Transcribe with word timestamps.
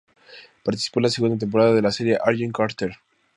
Participó 0.63 0.99
en 0.99 1.03
la 1.03 1.09
segunda 1.09 1.37
temporada 1.37 1.73
de 1.75 1.81
la 1.83 1.91
serie 1.91 2.17
"Agent 2.25 2.55
Carter". 2.55 2.93